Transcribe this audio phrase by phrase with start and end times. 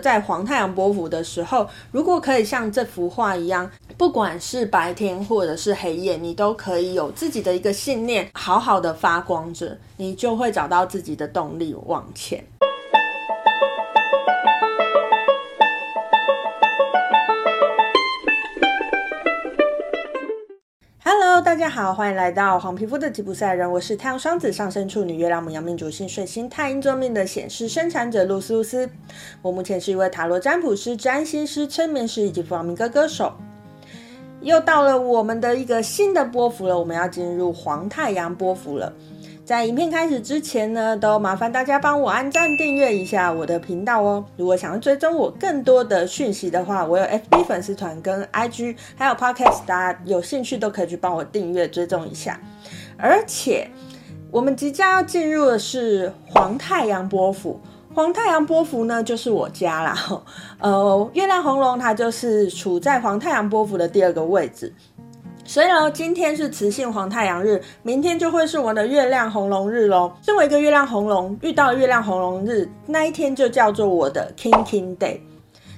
[0.00, 12.42] 在黄太阳波幅的时候，如果可以像这幅画一样，不管是白天或者是黑夜，你都可以有自己的一个信念，好好的发光着，你就会找到自己的动力往前。
[21.50, 28.88] 大家好，欢迎来到黄皮肤的吉普赛人，我是太阳双子上升处女月亮母羊命主星水星太阴坐命的显示生产者露丝露丝。
[29.42, 33.32] 我目前是一位塔罗占卜师、占星师、催眠师以及弗朗明哥歌手。
[34.42, 38.92] 又到了我们的一个新的波幅了，我们要进入黄太阳波幅了。
[39.50, 44.24] 在影片开始之前呢，都麻烦大家帮我按赞、订阅一下我的频道哦。
[44.36, 52.40] 如果想要追踪我更多的讯息的话，我有 FB 粉丝团跟 IG，还有 Podcast，大家有兴趣都可以去帮我订阅追踪一下。
[52.96, 53.68] 而且
[54.30, 57.58] 我们即将要进入的是黄太阳波符，
[57.92, 59.96] 黄太阳波符呢就是我家啦。
[60.60, 64.72] 呃，月亮红龙它就是处在黄太阳波符的第二个位置。
[65.50, 70.12] 所以呢，今天是磁性黄太阳日，明天就会是我的月亮红龙日喽。
[70.22, 75.18] 身为一个月亮红龙，遇到月亮红龙日那一天就叫做我的 King King Day。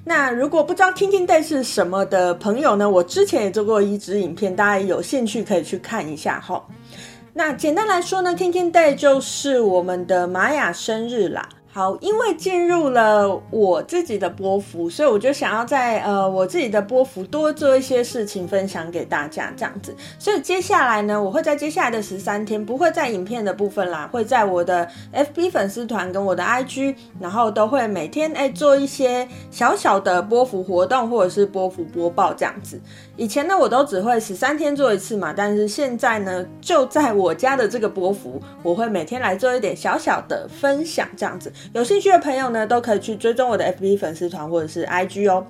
[0.04, 6.62] 那如果不知道 King King Day 是什么的朋友呢，我之前也做过一支影片，大家有兴趣可以去看一下哈。
[7.32, 11.48] 那简单来说呢，King King Day 就是我们的玛雅生日啦。
[11.74, 19.96] 好，因为进入了我自己的波符，所以我就想要在呃我自己的波符多做一些事情分享给大家，这样子。
[20.18, 32.78] 所以接下来呢，我会在接下来的十三天，不会在影片的部分啦，会在我的 FB 粉丝团跟我的 IG，然后都会每天哎做一些小小的波幅活动或者是波幅播报这样子。
[33.16, 41.50] 以前呢，我都只会十三天做一次嘛，但是现在呢，就在我家的这个波幅，我会每天来做一点小小的分享这样子。
[41.72, 45.46] 有兴趣的朋友呢，都可以去追踪我的 FB 粉丝团或者是 IG 哦。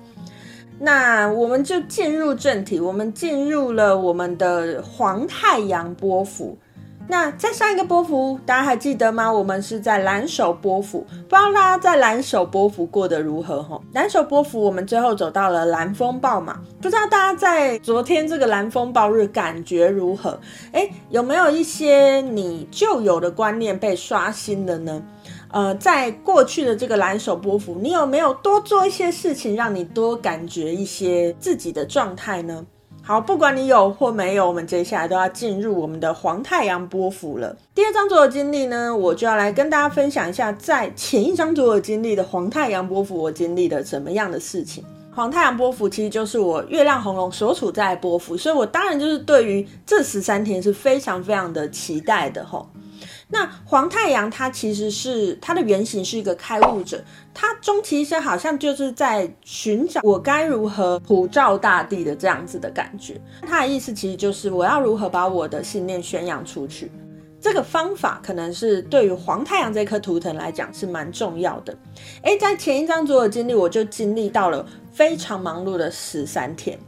[0.79, 6.57] 那我们就进入正题，我们进入了我们的黄太阳波幅。
[7.05, 9.31] 那在上一个波幅，大家还记得吗？
[9.31, 13.61] 我们是在蓝手波幅，不知道大家在蓝手波幅过得如何？
[13.61, 20.39] 哈，蓝手波幅我们最后走到了蓝风暴嘛，不知道大家在昨天这个蓝风暴日感觉如何？
[20.71, 25.03] 哎，有没有一些你旧有的观念被刷新了呢？
[25.53, 32.65] 呃，在过去的这个蓝手波幅，你有没有多做一些事情，让你多感觉一些自己的状态呢？
[33.03, 37.55] 好，不管你有或没有，我们接下来都要进入我们的黄太阳波幅了。
[37.75, 44.83] 第二张左耳经历呢，我就要来跟大家分享一下，在前一张左耳经历的黄太阳波幅，我经历了什么样的事情。
[45.13, 52.67] 黄太阳波幅其实就是我月亮红龙所处在波幅，所以我当然就是对于这十三天是非常非常的期待的吼。
[53.33, 63.19] 那黄太阳它其实是它的原型是一个开悟者，它终其一生好像就是在寻找我该如何普照大地的这样子的感觉。
[63.41, 66.91] 它的意思其实就是我要如何把我的信念宣扬出去。
[67.41, 71.75] 这个方法可能是对于黄太阳这颗图腾来讲是蛮重要的。
[72.21, 76.79] 诶，在前一张左耳经历，我就经历到了非常忙碌的十三天。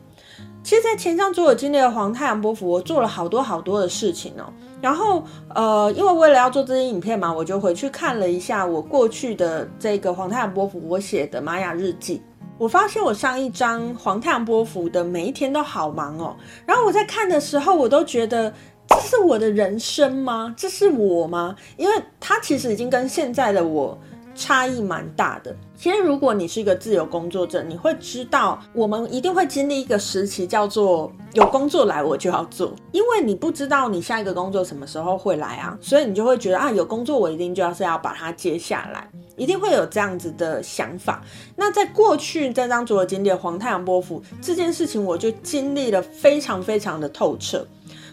[0.65, 4.51] 其实，在前一张左耳经历的黄太阳波符，我做了好多好多的事情哦。
[4.81, 12.19] 然后，呃，因为为了要做这些影片嘛，我就回去看了一下我过去的这个黄太阳波符我写的玛雅日记。
[12.57, 16.35] 我发现我上一张黄太阳波符的每一天都好忙哦。
[16.65, 18.51] 然后我在看的时候，我都觉得
[18.87, 20.51] 这是我的人生吗？
[20.57, 21.55] 这是我吗？
[21.77, 23.95] 因为它其实已经跟现在的我。
[24.35, 25.55] 差异蛮大的。
[25.77, 41.21] 其实，如果你是一个自由工作者，你会知道，我们一定会经历一个时期，叫做有工作来我就要做，因为你不知道你下一个工作什么时候会来啊，所以你就会觉得啊，有工作我一定就要是要把它接下来，一定会有这样子的想法。
[41.55, 47.67] 那在过去这张左耳经历的黄太阳波符这件事情，我就经历了非常非常的透彻。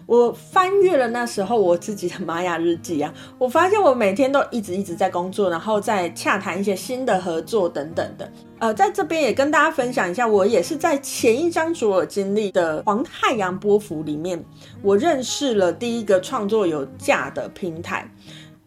[0.07, 8.31] 我翻阅了那时候我自己的玛雅日记啊， 我发现我每天都一直一直在工作，然后在洽谈一些新的合作等等的。
[8.59, 14.45] 呃，在这边也跟大家分享一下，我也是在前一张左耳经历的黄太阳波幅里面，
[14.83, 18.09] 我认识了第一个创作有价的平台。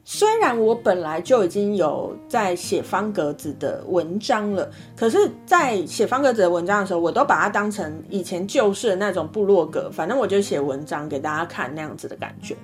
[0.07, 5.18] 虽然我本来就已经有在写方格子的文章了，可是，
[5.48, 12.56] 在写方格子的文章的时候，我都把它当成以前旧式的那种部落格，反正我就写文章给大家看那样子的感觉。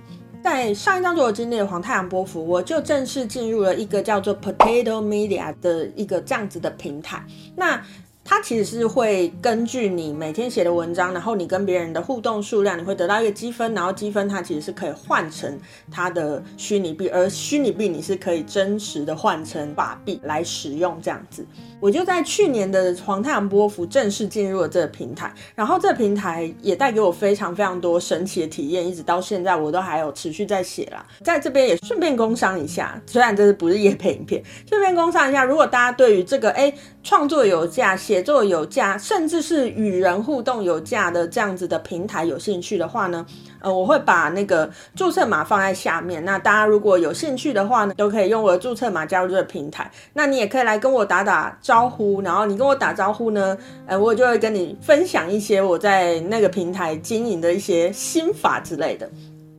[0.44, 7.24] 在上一张左耳经历的黄太阳波符，我就正式进入了一个叫做 Potato Media 的一个这样子的平台。
[7.56, 7.82] 那
[8.32, 15.60] 它其实是会根据你每天写的文章，然后你跟别人的互动数量，你会得到一个积分，然后积分它其实是可以换成
[15.92, 21.46] 它的虚拟币，而虚拟币你是可以真实的换成法币来使用这样子。
[21.82, 31.04] 我就在去年的黄太阳波符正式进入了这个平台，然后这个平台也带给我非常非常多神奇的体验，一直到现在我都还有持续在写啦。
[31.24, 43.26] 在这边也顺便工商一下，虽然这是不是业配影片，顺便工商一下，如果大家对于这个哎创作有价、写作有价，甚至是与人互动有价的这样子的平台有兴趣的话呢，
[43.62, 59.10] 呃，我会把那个注册码放在下面，那大家如果有兴趣的话呢，都可以用我的注册码加入这个平台，那你也可以来跟我打打招呼，然后你跟我打招呼呢，呃，我就会跟你分享一些我在那个平台经营的一些心法之类的。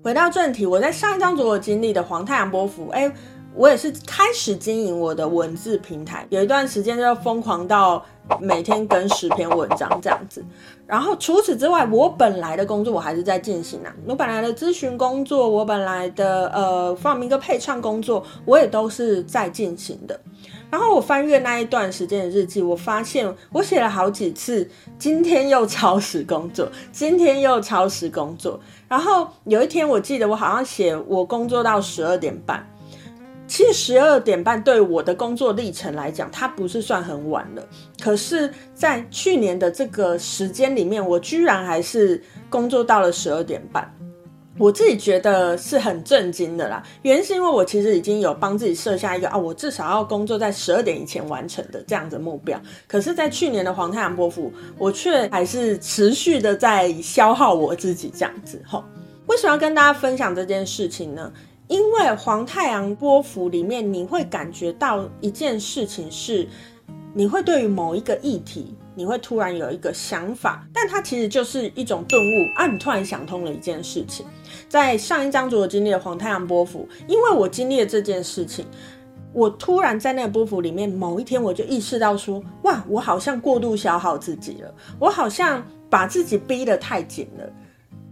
[0.05, 3.09] 回到正题，我在上一张所有经历的黄太阳波符，哎，
[3.55, 8.05] 我也是开始经营我的文字平台，有一段时间就疯狂到
[8.41, 10.45] 每天更十篇文章这样子。
[10.87, 20.19] 然后除此之外，我本来的工作我还是在进行啊，我本来的咨询工作，我本来的呃放民歌配唱工作，我也都是在进行的。
[20.71, 24.67] 然后我翻阅那一段时间的日记，我发现我写了好几次，
[24.99, 28.59] 今天又超时工作，今天又超时工作。
[28.89, 32.67] 然后有一天，我记得我好像写我工作到十二点半。
[33.53, 37.63] 其实十二点半对我的工作历程来讲，它不是算很晚了。
[38.01, 42.19] 可是，在去年的这个时间里面，我居然还是
[42.49, 43.95] 工作到了十二点半。
[44.57, 52.59] 我自己觉得是很震惊的啦，原因是因为我其实已经有帮自己设下一个啊，我至少要工作在十二点以前完成的这样的目标。
[52.89, 58.63] 可是，在去年的黄太阳波幅，我却还是持续的在消耗我自己这样子。
[58.67, 58.83] 吼，
[59.27, 61.31] 为什么要跟大家分享这件事情呢？
[61.73, 66.47] 因为黄太阳波幅里面，你会感觉到一件事情是，
[67.15, 68.77] 你会对于某一个议题。
[68.95, 72.67] 你会突然有一个想法，但它其实就是一种顿悟啊！
[72.67, 74.27] 你突然想通了一件事情。
[74.69, 78.67] 在上一章所经历的黄太阳波幅，因为我经历了这件事情，
[79.33, 87.51] 我突然在那个波幅里面，某一天我就意识到说：哇，我好像过度消耗自己了，我好像把自己逼得太紧了。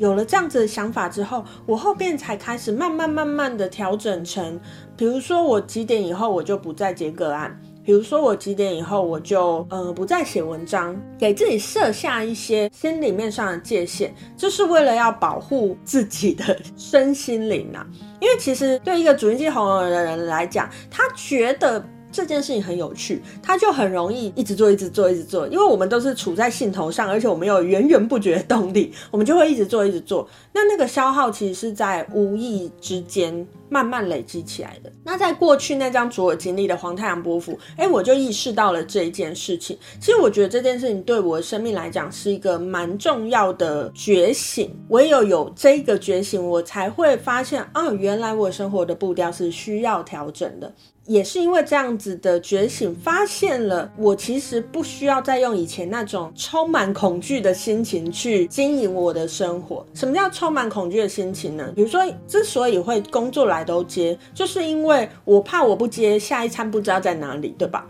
[0.00, 4.58] 有了这样子的想法之后，我后边才开始慢慢慢慢的调整成，
[4.96, 7.54] 比如说我几点以后我就不再接个案。
[7.84, 17.86] 比如说我几点以后我就呃不再写文章，给自己设下一些心里面上的界限，就是为了要保护自己的身心灵啊。
[18.20, 21.84] 因为其实对一个主印记红人的人来讲，他觉得。
[22.12, 30.28] 这件事情很有趣，他就很容易一直做，一直做，一直做，因为我们都是处在兴头上，而且我们有源源不绝的动力，我们就会一直做，一直做。
[30.52, 34.90] 那那个消耗其实是在无意之间慢慢累积起来的。
[35.04, 39.78] 那在过去那张主我经历的黄太阳波符，哎，我就意识到了这一件事情。
[40.00, 44.76] 其实我觉得这件事情对我的生命来讲是一个蛮重要的觉醒。
[44.88, 50.72] 唯有有这个觉醒，我才会发现啊，原来我生活的步调是需要调整的。
[51.10, 59.84] 也是因为这样子的觉醒，发现了我其实不需要再用以前那种充满恐惧的心情去经营我的生活。
[59.92, 61.72] 什么叫充满恐惧的心情呢？
[61.74, 67.84] 比如说，之所以会工作来都接，就是因为我怕我不接，下一餐不知道在哪里，对吧？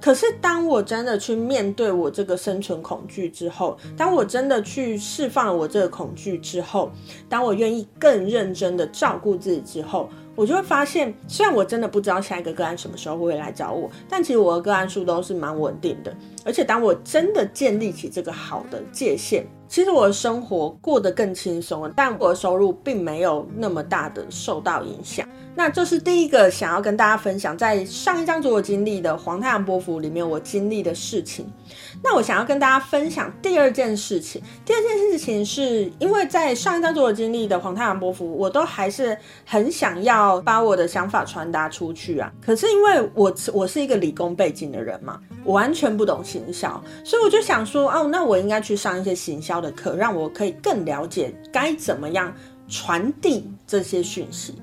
[0.00, 6.90] 可是当我真的去面对我这个生存恐惧之后，当我真的去释放了我这个恐惧之后，
[7.28, 10.08] 当我愿意更认真的照顾自己之后。
[10.36, 16.12] 我就会发现，虽然我真的不知道下一个个案什么时候会来找我，但其实我的个案数都是蛮稳定的。
[16.44, 25.26] 而且当我真的建立起这个好的界限，其实我的生活过得更轻松了，但我的收入并没有那么大的受到影响。
[25.56, 31.46] 那这是第一个想要跟大家分享，在上一章所经历的黄太阳波幅里面我经历的事情。
[32.02, 34.42] 那我想要跟大家分享第二件事情。
[34.64, 39.16] 第二件事情是因为在上一章所经历的黄太阳波幅，我都还是
[39.46, 42.32] 很想要把我的想法传达出去啊。
[42.44, 52.32] 可是因为我我是一个理工背景的人嘛，我完全不懂行销，所以我就想说，哦，那我应该去上一些行销的课，让我可以更了解该怎么样
[52.68, 54.54] 传递这些讯息。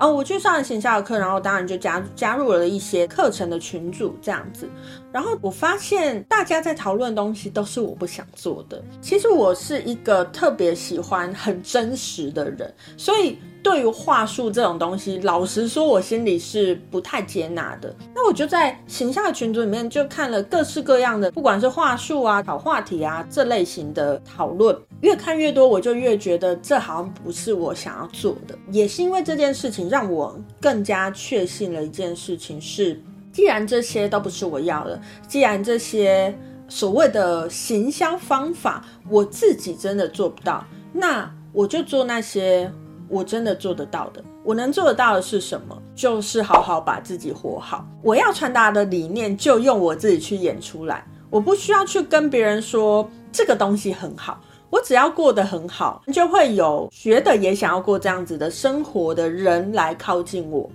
[0.00, 4.68] 哦，我去上了行销的课，然后当然就加加入了一些课程的群组这样子，
[5.12, 8.80] 然后我发现大家在讨论东西都是我不想做的。
[9.00, 13.38] 其实我是一个特别喜欢很真实的人，所以。
[13.62, 17.94] 对于话术这种东西，老实说，我心里是不太接纳的。
[18.14, 28.56] 那我就在形象的群组里面就看了各式各样的，不管是话术啊、找话题啊这类型的讨论，越看越多，我就越觉得这好像不是我想要做的。
[28.70, 33.00] 也是因为这件事情，让我更加确信了一件事情是：
[33.32, 36.32] 既然这些都不是我要的，既然这些
[36.68, 42.72] 所谓的行销方法我自己真的做不到，那我就做那些。
[43.08, 44.22] 我真的做得到的。
[44.44, 45.76] 我能做得到的是什么？
[45.94, 47.86] 就是好好把自己活好。
[48.02, 51.04] 我要传达的理念，就用我自己去演出来。
[51.30, 60.70] 我不需要去跟别人说这个东西很好，我只要过得很好，就会有学的也想要过这样子的生活的人来靠近我。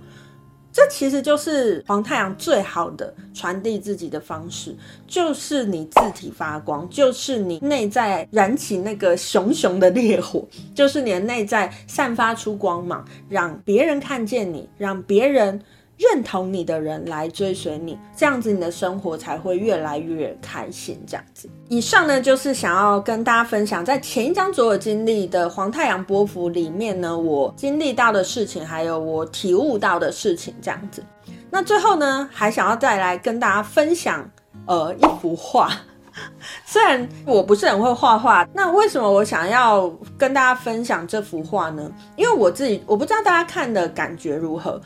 [0.74, 4.74] 这其实就是黄太阳最好的传递自己的方式，
[5.06, 15.62] 就是你字体发光，就是你内在燃起那个熊熊的烈火，就是你的内在散发出光芒，让别人看见你，让别人。
[15.96, 21.00] 认同你的人来追随你，这样子你的生活才会越来越开心。
[21.06, 30.54] 这样子，以上呢就是想要跟大家分享，在前一张所有经历的黄太阳波幅里面呢，我经历到的事情，还有我体悟到的事情。
[30.60, 31.04] 这样子，
[31.50, 34.28] 那最后呢，还想要再来跟大家分享，
[34.66, 35.70] 呃，一幅画。
[36.64, 41.90] 虽然我不是很会画画，那为什么我想要跟大家分享这幅画呢？
[42.16, 44.80] 因为我自己，我不知道大家看的感觉如何。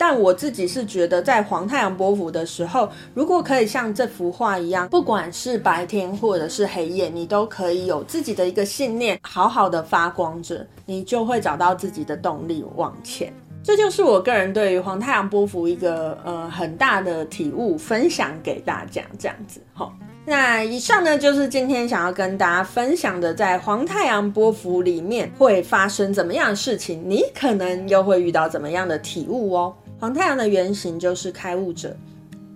[0.00, 13.30] 但我自己是觉得，在黄太阳波符的时候，如果可以像这幅画一样，不管是白天或者是黑夜，你都可以有自己的一个信念，好好的发光着，你就会找到自己的动力往前。
[13.62, 19.60] 这就是我个人对于黄太阳波符一个呃很大的体悟，分享给大家这样子。
[19.74, 19.92] 好，
[20.24, 29.74] 那以上呢就是今天想要跟大家分享的，在黄太阳波符里面会发生怎么样的事情，你可能又会遇到怎么样的体悟哦。
[30.00, 31.94] 黄太阳的原型就是开悟者，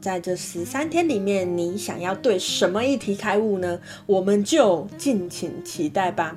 [0.01, 3.79] 在这十三天里面，你想要对什么议题开悟呢？
[4.07, 6.35] 我们就敬请期待吧。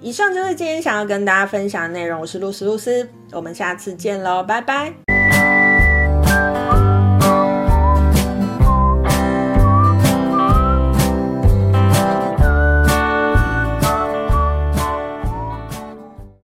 [0.00, 5.11] 以上就是今天想要跟大家分享的内容，我是露丝露丝，我们下次见喽，拜拜。